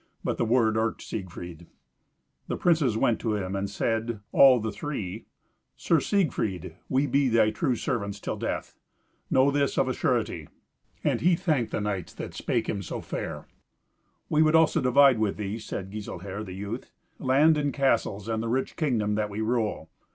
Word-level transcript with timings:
But 0.23 0.39
the 0.39 0.45
word 0.45 0.77
irked 0.77 1.03
Siegfried. 1.03 1.67
The 2.47 2.57
princes 2.57 2.97
went 2.97 3.19
to 3.19 3.35
him 3.35 3.55
and 3.55 3.69
said, 3.69 4.19
all 4.31 4.59
the 4.59 4.71
three, 4.71 5.27
"Sir 5.77 5.99
Siegfried, 5.99 6.75
we 6.89 7.05
be 7.05 7.27
thy 7.29 7.51
true 7.51 7.75
servants 7.75 8.19
till 8.19 8.35
death. 8.35 8.79
Know 9.29 9.51
this 9.51 9.77
of 9.77 9.87
a 9.87 9.93
surety." 9.93 10.47
And 11.03 11.21
he 11.21 11.35
thanked 11.35 11.71
the 11.71 11.81
knights 11.81 12.15
that 12.15 12.31
they 12.31 12.35
spake 12.37 12.67
him 12.67 12.81
so 12.81 12.99
fair. 12.99 13.47
"We 14.27 14.41
would 14.41 14.55
also 14.55 14.81
divide 14.81 15.19
with 15.19 15.37
thee," 15.37 15.59
said 15.59 15.91
Giselher 15.91 16.43
the 16.43 16.53
youth, 16.55 16.91
"land 17.19 17.55
and 17.55 17.71
castles, 17.71 18.27
and 18.27 18.41
the 18.41 18.49
rich 18.49 18.75
kingdom 18.75 19.13
that 19.13 19.29
we 19.29 19.41
rule. 19.41 19.91